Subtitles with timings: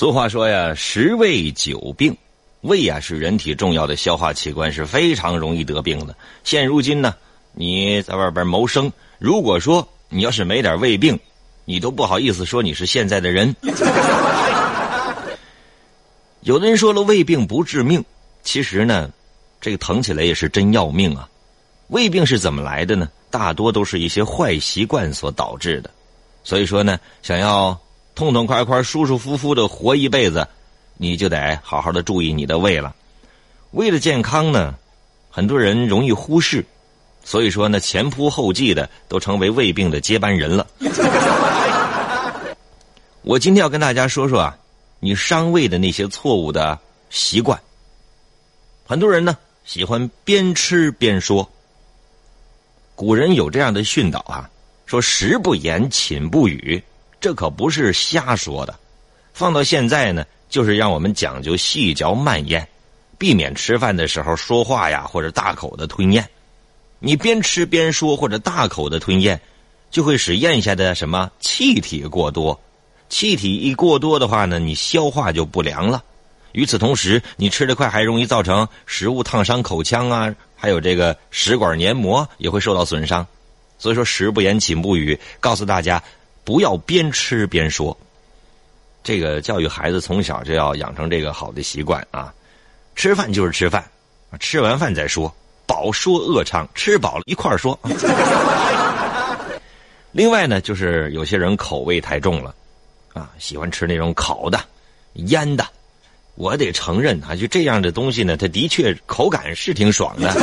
[0.00, 2.16] 俗话说呀，食胃久病，
[2.62, 6.16] 胃呀是人体重要的消化器官，是非常容易得病的。
[6.42, 7.14] 现如今呢，
[7.52, 11.20] 你在外边谋生，如果说你要是没点胃病，
[11.66, 13.54] 你都不好意思说你是现在的人。
[16.40, 18.02] 有的人说了，胃病不致命，
[18.42, 19.10] 其实呢，
[19.60, 21.28] 这个疼起来也是真要命啊。
[21.88, 23.06] 胃病是怎么来的呢？
[23.30, 25.90] 大多都是一些坏习惯所导致的。
[26.42, 27.78] 所以说呢，想要
[28.14, 30.46] 痛痛快快、舒舒服服的活一辈子，
[30.96, 32.94] 你就得好好的注意你的胃了。
[33.72, 34.74] 胃的健康呢，
[35.30, 36.64] 很多人容易忽视，
[37.24, 40.66] 所以说呢，前仆后继的都成为胃病的接班人了。
[43.22, 44.56] 我今天要跟大家说说啊。
[45.02, 47.58] 你伤胃的那些错误的习惯，
[48.86, 51.50] 很多人呢喜欢边吃边说。
[52.94, 54.50] 古人有这样的训导啊，
[54.84, 56.84] 说“食不言，寝不语”，
[57.20, 58.74] 这可不是瞎说的。
[59.34, 62.66] 放到现在呢，就是让我们讲究细嚼慢咽，
[63.18, 66.26] 避免吃饭的时候说话呀，或者大口的吞咽。
[66.98, 69.40] 你边吃边说或者大口的吞咽，
[69.90, 72.58] 就会使咽下的什么气体过多。
[73.08, 76.02] 气体一过多的话呢，你消化就不良了。
[76.52, 83.26] 与此同时，你吃的快还容易造成食物烫伤口腔啊，还有这个食管黏膜也会受到损伤。
[83.78, 86.02] 所以说，食不言，寝不语，告诉大家
[86.50, 87.96] 不要边吃边说。
[89.04, 92.34] 这个教育孩子从小就要养成这个好的习惯啊。
[92.96, 93.88] 吃饭就是吃饭，
[94.40, 95.32] 吃完饭再说，
[95.64, 97.78] 饱说饿唱，吃饱了一块儿说。
[100.10, 102.52] 另外呢，就是有些人口味太重了。
[103.14, 104.58] 啊，喜欢吃那种烤的、
[105.14, 105.64] 腌的，
[106.34, 110.34] 我得承认啊，就这样的东西呢，它的确口感是挺爽的。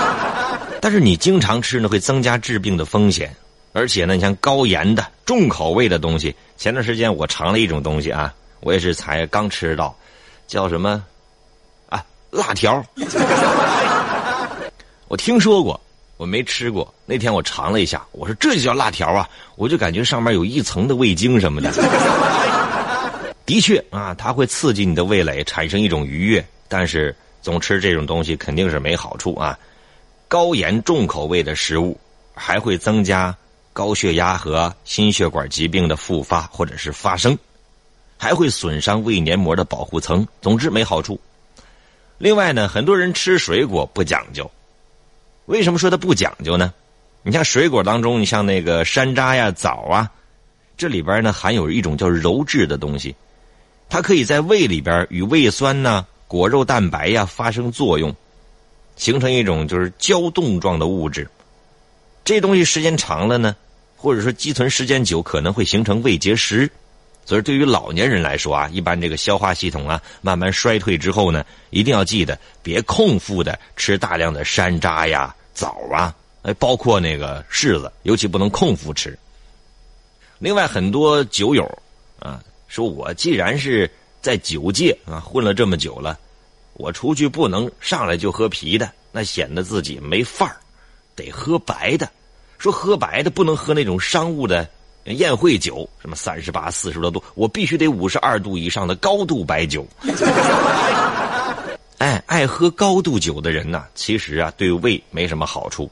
[0.82, 3.34] 但是你经常吃呢，会增加治病的风险。
[3.72, 9.96] 而且呢，你像高盐的、重口味的东西，前段时间我尝了一种东西啊，我也是才刚吃到，
[10.48, 11.04] 叫什么
[11.88, 12.04] 啊？
[12.32, 12.84] 辣条。
[15.06, 15.80] 我听说过。
[16.16, 19.28] 我没吃过，那天我尝了一下，我说这就叫辣条啊！
[19.54, 21.70] 我就感觉上面有一层的味精什么的。
[23.46, 26.44] 的确啊，它会刺激你的味蕾，产生一种愉悦。
[26.66, 29.56] 但是总吃这种东西肯定是没好处啊！
[30.26, 31.96] 高盐重口味的食物
[32.34, 33.32] 还会增加
[33.80, 37.38] 高血压和心血管疾病的复发或者是发生，
[38.18, 40.28] 还会损伤胃黏膜的保护层。
[40.42, 41.18] 总之没好处。
[42.18, 44.50] 另外呢，很多人吃水果不讲究。
[45.46, 46.74] 为什么说它不讲究呢？
[47.22, 50.10] 你像水果当中，你像那个山楂呀、枣啊，
[50.76, 53.16] 这里边呢含有一种叫鞣质的东西，
[53.88, 58.14] 它可以在胃里边与胃酸呐、果肉蛋白呀发生作用，
[58.96, 61.26] 形成一种就是胶冻状的物质。
[62.22, 63.56] 这东西时间长了呢，
[64.00, 66.70] 或者说积存时间久，可能会形成胃结石。
[67.26, 75.36] 所以对于老年人来说啊，一般这个消化系统啊慢慢衰退之后呢，一定要记得别空腹的吃大量的山楂呀。
[75.52, 79.16] 枣啊，哎，包括那个柿子，尤其不能空腹吃。
[80.38, 81.78] 另外，很多酒友
[82.18, 83.88] 啊，说我既然是
[84.22, 86.18] 在酒界啊混了这么久了，
[86.72, 90.56] 我出去不能上来就喝啤的，那显得自己没范儿，
[91.14, 92.10] 得喝白的。
[92.60, 94.68] 说喝白的不能喝那种商务的
[95.04, 99.86] 宴会酒，什么三十八、四十多度，我必须得五十二度以上的高度白酒。
[101.96, 105.90] 哎，爱喝高度酒的人呢，其实啊，对胃没什么好处。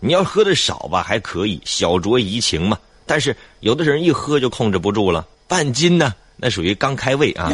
[0.00, 2.78] 你要喝的少吧，还可以小酌怡情嘛。
[3.04, 7.52] 但是有的人一喝就控制不住了，半斤呢，那属于刚开胃啊。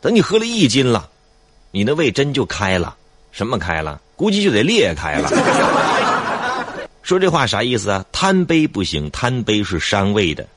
[0.00, 1.08] 等你喝了一斤了，
[1.70, 2.96] 你的胃真就开了，
[3.30, 4.00] 什么开了？
[4.16, 5.30] 估计就得裂开了。
[7.04, 8.06] 说这话啥意思啊？
[8.10, 10.48] 贪杯不行，贪杯是伤胃的。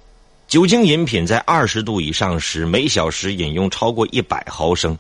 [0.47, 4.97] 酒精饮品在二十度以上时，每小时饮用超过一百毫升，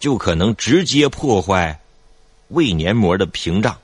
[0.00, 1.78] 就可能直接破坏
[2.48, 3.76] 胃黏膜的屏障，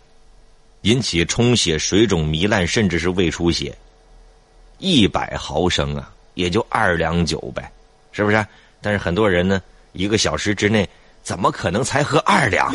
[0.81, 3.77] 引起充血、水肿、糜烂，甚至是胃出血。
[4.78, 7.71] 一百毫升啊，也就二两酒呗，
[8.13, 8.47] 是不是？
[8.81, 9.60] 但是很多人呢，
[9.93, 10.89] 一个小时之内
[11.22, 12.72] 怎么可能才喝二两？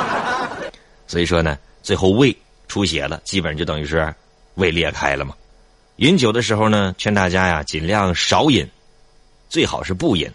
[1.08, 2.36] 所以说呢，最后胃
[2.68, 4.14] 出血了，基本上就等于是
[4.54, 5.34] 胃裂开了嘛。
[5.96, 8.68] 饮酒的时候呢，劝大家呀尽量少饮，
[9.48, 10.30] 最好是不饮。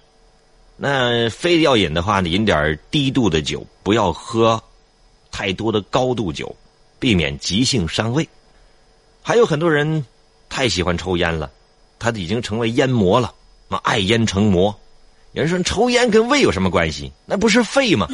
[0.75, 4.61] 那非要饮的话呢，饮点低度的酒，不要喝
[5.31, 6.53] 太多的高度酒，
[6.99, 8.27] 避免急性伤胃。
[9.21, 10.03] 还有很多人
[10.49, 11.49] 太喜欢抽烟了，
[11.99, 13.33] 他已经成为烟魔了，
[13.69, 14.77] 嘛爱烟成魔。
[15.31, 17.11] 有人说抽烟跟胃有什么关系？
[17.25, 18.07] 那不是肺吗？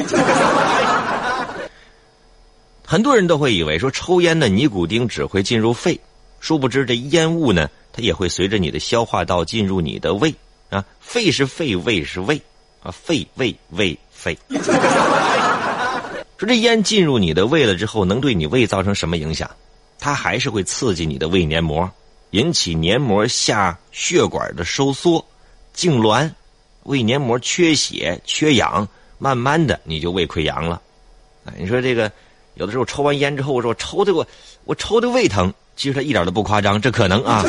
[2.89, 5.99] 很多人都会以为说抽烟的尼古丁只会进入肺。
[6.39, 10.33] 殊不知，这烟雾呢，它也会随着你的消化道进入你的胃
[10.71, 10.83] 啊。
[10.99, 12.41] 肺是肺，胃是胃
[12.81, 14.35] 啊，肺胃胃肺。
[14.49, 19.47] 说这烟进入你的胃了之后，能对你胃造成什么影响？
[19.99, 21.87] 它还是会刺激你的胃黏膜，
[22.31, 25.23] 引起黏膜下血管的收缩、
[25.75, 26.31] 痉挛，
[26.85, 28.87] 胃黏膜缺血、缺氧，
[29.19, 30.81] 慢慢的你就胃溃疡了。
[31.45, 32.11] 啊，你说这个
[32.59, 34.27] 有的时候抽完烟之后，我说我抽的我
[34.65, 37.41] 我抽的胃疼，其实他一点都不夸张，这可能啊，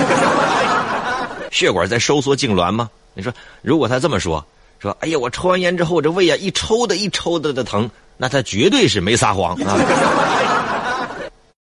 [1.51, 2.89] 血管在收缩痉挛吗？
[3.15, 4.45] 你说如果他这么说，
[4.79, 9.77] 说哎呀，我抽完烟之后这胃啊一抽的一抽的的疼，那他绝对是没撒谎啊。